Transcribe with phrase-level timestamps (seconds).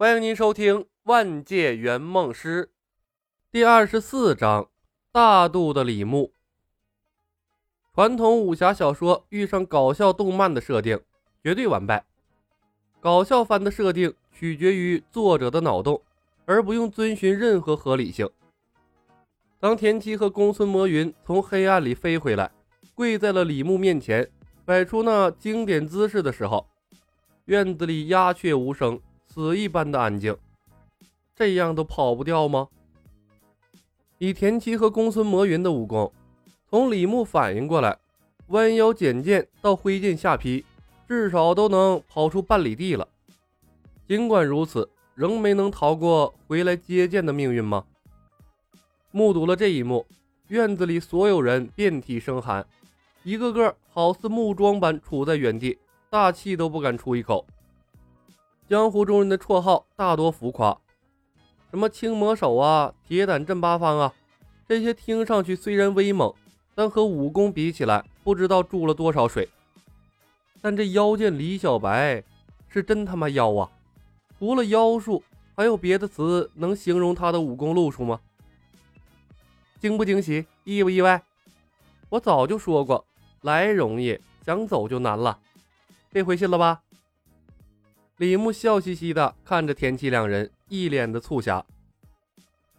[0.00, 2.64] 欢迎您收听《万界圆梦师》
[3.52, 4.62] 第二十四章
[5.12, 6.28] 《大度的李牧》。
[7.94, 10.98] 传统武侠小说遇上搞笑动漫的设定，
[11.42, 12.06] 绝对完败。
[12.98, 16.00] 搞笑番的设定取决于作者的脑洞，
[16.46, 18.26] 而不用遵循任何合理性。
[19.58, 22.50] 当田七和公孙魔云从黑暗里飞回来，
[22.94, 24.26] 跪在了李牧面前，
[24.64, 26.66] 摆出那经典姿势的时候，
[27.44, 28.98] 院子里鸦雀无声。
[29.32, 30.36] 死一般的安静，
[31.36, 32.66] 这样都跑不掉吗？
[34.18, 36.12] 以田七和公孙魔云的武功，
[36.68, 37.96] 从李牧反应过来，
[38.48, 40.64] 弯腰捡剑到挥剑下劈，
[41.06, 43.06] 至少都能跑出半里地了。
[44.08, 47.84] 尽管如此，仍没能逃过回来接剑的命运吗？
[49.12, 50.04] 目睹了这一幕，
[50.48, 52.66] 院子里所有人遍体生寒，
[53.22, 55.78] 一个个好似木桩般杵在原地，
[56.10, 57.46] 大气都不敢出一口。
[58.70, 60.78] 江湖中人的绰号大多浮夸，
[61.70, 64.14] 什么青魔手啊、铁胆镇八方啊，
[64.68, 66.32] 这些听上去虽然威猛，
[66.76, 69.48] 但和武功比起来，不知道注了多少水。
[70.62, 72.22] 但这妖剑李小白
[72.68, 73.68] 是真他妈妖啊！
[74.38, 75.20] 除了妖术，
[75.56, 78.20] 还有别的词能形容他的武功路数吗？
[79.80, 80.46] 惊不惊喜？
[80.62, 81.20] 意不意外？
[82.08, 83.04] 我早就说过，
[83.40, 85.40] 来容易，想走就难了。
[86.12, 86.80] 这回信了吧？
[88.20, 91.64] 李牧笑嘻嘻的看着田七两人，一脸的促狭。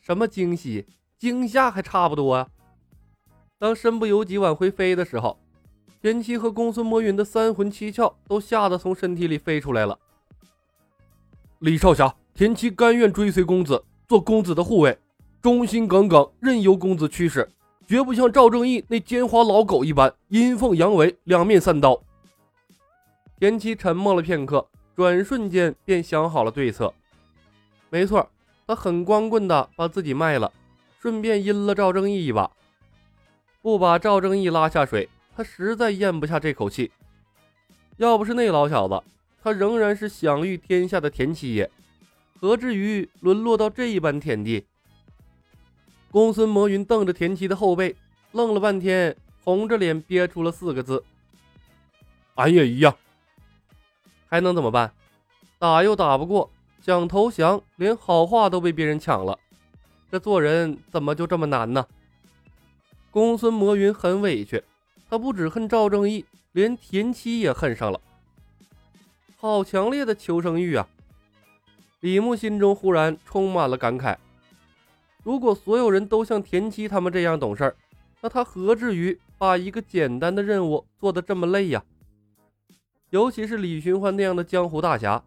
[0.00, 0.86] 什么惊喜、
[1.18, 2.48] 惊吓还差不多啊！
[3.58, 5.36] 当身不由己往回飞的时候，
[6.00, 9.98] 田七和公孙魔云的三魂七窍都吓得从身体里飞出来了。
[11.58, 14.96] 李少侠，田七甘愿追随公子，做公子的护卫，
[15.42, 17.50] 忠心耿耿，任由公子驱使，
[17.88, 22.00] 绝不像赵正义那奸猾老狗一般阴奉阳违，两面三刀。
[23.40, 24.68] 田七沉默了片刻。
[24.94, 26.92] 转瞬间便想好了对策。
[27.90, 28.30] 没错，
[28.66, 30.52] 他很光棍的把自己卖了，
[31.00, 32.50] 顺便阴了赵正义一把。
[33.60, 36.90] 不把赵正义拉下水，他实在咽不下这口气。
[37.96, 39.02] 要不是那老小子，
[39.42, 41.70] 他仍然是享誉天下的田七爷，
[42.40, 44.64] 何至于沦落到这一般田地？
[46.10, 47.94] 公孙魔云瞪着田七的后背，
[48.32, 51.04] 愣了半天，红着脸憋出了四个字
[52.36, 52.96] ：“俺也一样。”
[54.34, 54.90] 还能怎么办？
[55.60, 56.50] 打又打不过，
[56.80, 59.38] 想投降，连好话都被别人抢了。
[60.10, 61.86] 这做人怎么就这么难呢？
[63.12, 64.64] 公孙魔云很委屈，
[65.08, 68.00] 他不只恨赵正义，连田七也恨上了。
[69.36, 70.88] 好强烈的求生欲啊！
[72.00, 74.16] 李牧心中忽然充满了感慨。
[75.22, 77.72] 如果所有人都像田七他们这样懂事，
[78.20, 81.84] 那他何至于把一个简单的任务做得这么累呀？
[83.14, 85.24] 尤其是李寻欢那样的江湖大侠，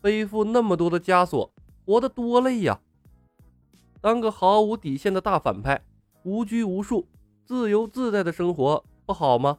[0.00, 1.52] 背负那么多的枷锁，
[1.84, 2.80] 活得多累呀！
[4.00, 5.84] 当个毫无底线的大反派，
[6.22, 7.06] 无拘无束、
[7.44, 9.58] 自由自在的生活不好吗？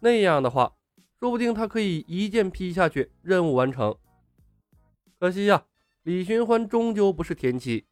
[0.00, 0.72] 那样的话，
[1.20, 3.94] 说不定他可以一剑劈下去，任务完成。
[5.20, 5.66] 可惜呀，
[6.02, 7.86] 李寻欢终究不是田七，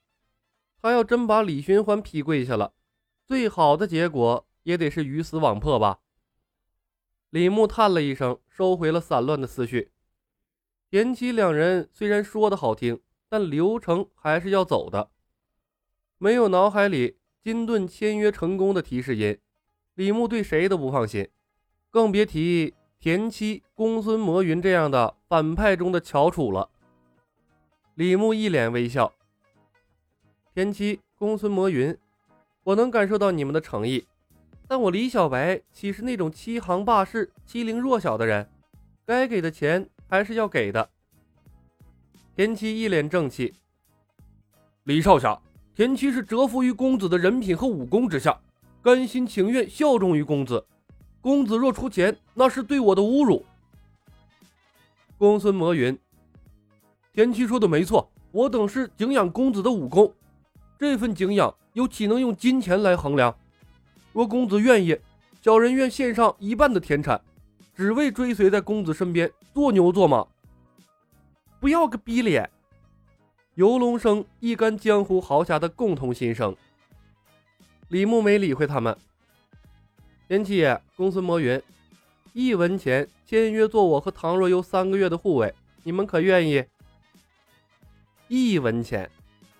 [0.82, 2.72] 他要真把李寻欢劈跪下了，
[3.28, 6.00] 最好的结果也得是鱼死网破吧。
[7.30, 9.92] 李牧叹了一声，收回了散乱的思绪。
[10.90, 15.10] 田七两人虽然说的好听，但流程还是要走的。
[16.18, 19.38] 没有脑海里金盾签约成功的提示音，
[19.94, 21.28] 李牧对谁都不放心，
[21.88, 26.68] 更别提田七、公孙魔云这样的反派中的翘楚了。
[27.94, 29.14] 李牧一脸微笑
[30.52, 31.96] ：“田七、公孙魔云，
[32.64, 34.08] 我能感受到你们的诚意。”
[34.70, 38.48] 但我李小白岂是那种欺行霸市、欺凌弱小的人？
[39.04, 40.88] 该给的钱还是要给的。
[42.36, 43.52] 田七一脸正气
[44.86, 45.36] ：“李少侠，
[45.74, 48.40] 田七是折服于公子的人品和武功之下，
[48.80, 50.64] 甘心情愿效忠于公子。
[51.20, 53.44] 公子若出钱，那是对我的侮辱。”
[55.18, 55.98] 公孙魔云
[57.12, 60.14] ：“田七说的没错，我等是敬仰公子的武功，
[60.78, 63.36] 这份敬仰又岂能用金钱来衡量？”
[64.12, 64.96] 若公子愿意，
[65.40, 67.20] 小人愿献上一半的田产，
[67.74, 70.26] 只为追随在公子身边做牛做马。
[71.60, 72.50] 不要个逼脸！
[73.54, 76.56] 游龙生一干江湖豪侠的共同心声。
[77.88, 78.96] 李牧没理会他们。
[80.26, 80.64] 田七，
[80.96, 81.60] 公孙魔云，
[82.32, 85.52] 一文钱签约做我和唐若幽三个月的护卫，
[85.82, 86.64] 你们可愿意？
[88.28, 89.10] 一文钱，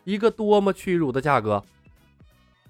[0.05, 1.63] 一个多么屈辱的价格！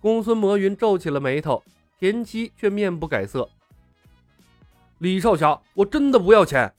[0.00, 1.62] 公孙魔云皱起了眉头，
[1.98, 3.48] 田七却面不改色。
[4.98, 6.72] 李少侠，我真的不要钱。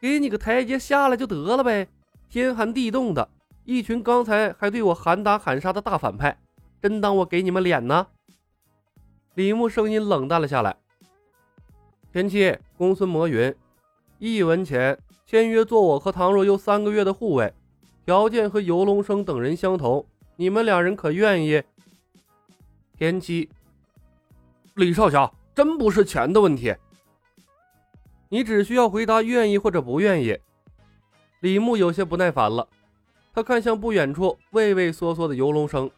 [0.00, 1.86] 给你个台阶下来就得了呗。
[2.28, 3.28] 天寒地冻的，
[3.64, 6.36] 一群刚才还对我喊打喊杀的大反派，
[6.80, 8.08] 真当我给你们脸呢？
[9.34, 10.76] 李牧声音冷淡了下来。
[12.12, 13.54] 田七、公孙魔云，
[14.18, 17.54] 一文钱签约做我和唐若幽三个月的护卫，
[18.04, 20.04] 条件和游龙生等人相同，
[20.36, 21.62] 你们两人可愿意？
[22.96, 23.48] 田七，
[24.74, 26.74] 李少侠，真不是钱的问题。
[28.28, 30.38] 你只需要回答愿意或者不愿意。
[31.40, 32.66] 李牧有些不耐烦了，
[33.34, 35.90] 他看向不远处畏畏缩缩的游龙生。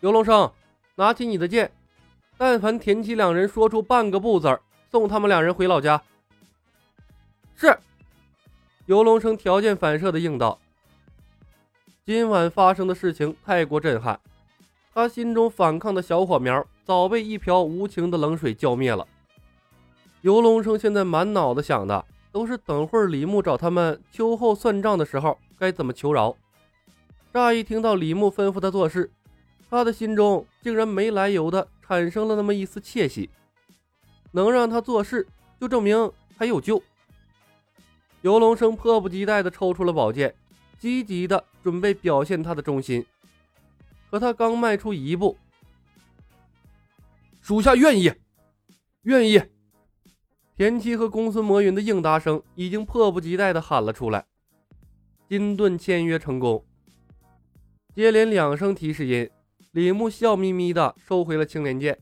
[0.00, 0.52] 游龙生，
[0.96, 1.72] 拿起你的剑，
[2.36, 4.60] 但凡田七两人说出半个不字儿
[4.90, 6.02] 送他们两人回老家。
[7.54, 7.78] 是。
[8.86, 10.58] 游龙生条件反射的应道。
[12.06, 14.18] 今晚发生的事情太过震撼，
[14.94, 19.06] 他心中反抗的小火苗早被一瓢无情的冷水浇灭了。
[20.22, 26.34] 游龙生现在满脑子想的都是等会儿李牧找他们秋后算账的时候该怎么求饶。
[27.32, 29.10] 乍一听到李牧吩咐他做事，
[29.68, 33.28] 他的心中竟然没来由的产生了那么一丝窃喜。
[34.32, 35.26] 能让他做事，
[35.60, 36.82] 就证明还有救。
[38.22, 40.34] 游龙生迫不及待地抽出了宝剑，
[40.80, 43.06] 积极的准备表现他的忠心。
[44.10, 45.38] 可他刚迈出一步，
[47.40, 48.12] 属下愿意，
[49.02, 49.40] 愿意。
[50.56, 54.26] 田七和公孙魔云的应答声已经迫不及待的喊了出来。
[55.28, 56.64] 金盾签约成功。
[57.94, 59.30] 接连两声提示音，
[59.70, 61.98] 李牧笑眯眯的收回了青莲剑，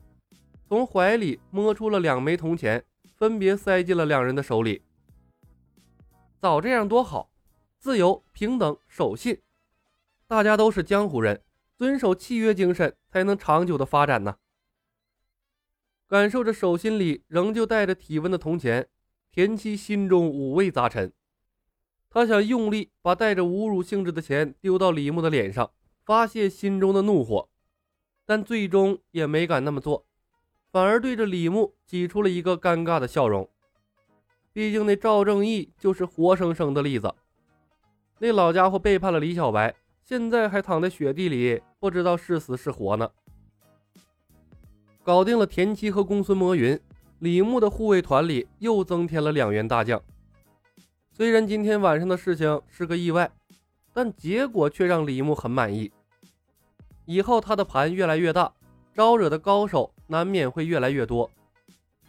[0.67, 2.83] 从怀里摸出了两枚铜钱，
[3.15, 4.81] 分别塞进了两人的手里。
[6.41, 7.28] 早这样多好，
[7.79, 9.41] 自由、平等、守信，
[10.27, 11.41] 大家都是江湖人，
[11.77, 14.35] 遵守契约精神才能长久的发展呢。
[16.05, 18.89] 感受着手心里仍旧带着体温的铜钱，
[19.31, 21.13] 田七心中五味杂陈。
[22.09, 25.71] 他想用力把带着侮辱性质的钱丢到李牧的脸上，
[26.03, 27.47] 发泄心中的怒火，
[28.25, 30.05] 但最终也没敢那么做，
[30.69, 33.49] 反而对着李牧挤出了一个尴尬的笑容。
[34.51, 37.15] 毕竟那赵正义就是活生生的例子，
[38.21, 39.73] 那老家伙背叛了李小白，
[40.03, 43.09] 现在还躺在雪地里，不知道是死是活呢。
[45.03, 46.77] 搞定了田七和公孙魔云，
[47.19, 50.01] 李牧的护卫团里又增添了两员大将。
[51.13, 53.31] 虽然今天晚上的事情是个意外，
[53.93, 55.89] 但结果却让李牧很满意。
[57.05, 58.51] 以后他的盘越来越大，
[58.93, 61.31] 招惹的高手难免会越来越多。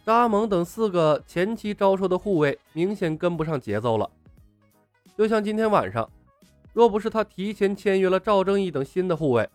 [0.05, 4.09] 扎蒙等四个前期招收的护卫明显跟不上节奏了。
[5.21, 6.09] 就像今天晚上，
[6.73, 9.47] 若不是他提前签约了赵正义等新的护卫，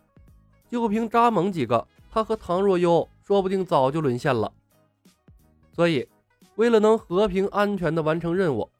[0.71, 3.09] 就凭扎蒙几个，他和唐若幽。
[3.25, 4.53] 说不定早就沦陷了，
[5.73, 6.09] 所以
[6.55, 8.71] 为了能和平安全地完成任务，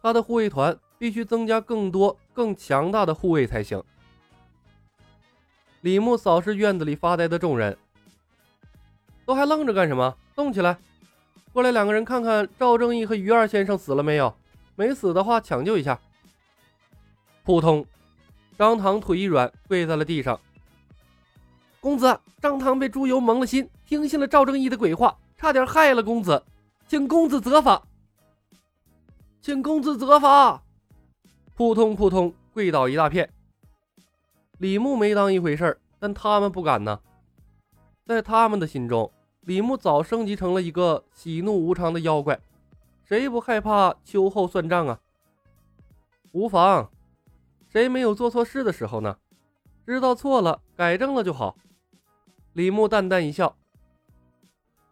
[0.00, 3.84] 他的护卫团必须增加更多更强大的护卫才行。
[5.82, 7.76] 李牧扫视院子里发呆的众人，
[9.26, 10.16] 都还愣着干什么？
[10.34, 10.78] 动起来！
[11.52, 14.34] 过来，两个人看看赵正义和于二先生死了没有？
[14.74, 16.00] 没死的话，抢救一下。
[17.50, 17.84] 扑通！
[18.56, 20.38] 张唐腿一软，跪在了地上。
[21.80, 26.40] 公子，张唐被朱由蒙了心，听信了赵正义的鬼话，差点害了公子，
[26.86, 27.82] 请公子责罚。
[29.40, 30.62] 请公子责罚！
[31.56, 33.28] 扑通扑通，跪倒一大片。
[34.58, 37.00] 李牧没当一回事但他们不敢呢。
[38.06, 42.38] 在他们的心中，李牧早升级成了一个喜怒无常的妖怪，
[43.02, 45.00] 谁不害怕秋后算账啊？
[46.30, 46.88] 无妨，
[47.70, 49.16] 谁没有做错事的时候呢？
[49.86, 51.56] 知道错了，改正了就好。
[52.54, 53.56] 李牧淡淡一笑：“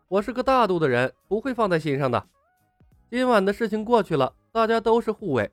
[0.07, 2.29] 我是个大度的人，不会放在心上的。
[3.11, 5.51] 今晚的事情过去了，大家都是护卫，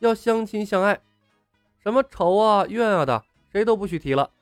[0.00, 1.00] 要相亲相爱，
[1.78, 4.32] 什么仇啊怨啊的，谁都不许提了。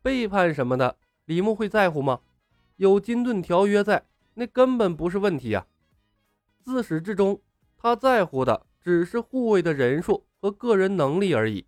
[0.00, 2.20] 背叛什么的，李牧会在乎吗？
[2.76, 4.04] 有金盾条约在，
[4.34, 5.66] 那根本不是问题啊。
[6.60, 7.40] 自始至终，
[7.76, 11.66] 他在乎的只是护卫的人数和个人能力而已。”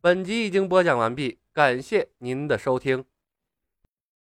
[0.00, 1.38] 本集已经播讲完毕。
[1.54, 3.04] 感谢您的收听。